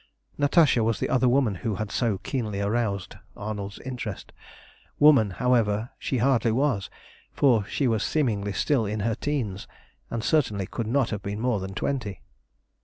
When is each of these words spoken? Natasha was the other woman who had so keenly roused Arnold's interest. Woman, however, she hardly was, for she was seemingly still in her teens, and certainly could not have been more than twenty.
Natasha 0.35 0.83
was 0.83 0.99
the 0.99 1.09
other 1.09 1.29
woman 1.29 1.53
who 1.61 1.75
had 1.75 1.91
so 1.91 2.17
keenly 2.17 2.59
roused 2.59 3.17
Arnold's 3.37 3.77
interest. 3.77 4.33
Woman, 4.97 5.29
however, 5.29 5.91
she 5.99 6.17
hardly 6.17 6.51
was, 6.51 6.89
for 7.31 7.65
she 7.65 7.87
was 7.87 8.01
seemingly 8.03 8.51
still 8.51 8.87
in 8.87 9.01
her 9.01 9.13
teens, 9.13 9.67
and 10.09 10.23
certainly 10.23 10.65
could 10.65 10.87
not 10.87 11.11
have 11.11 11.21
been 11.21 11.39
more 11.39 11.59
than 11.59 11.75
twenty. 11.75 12.23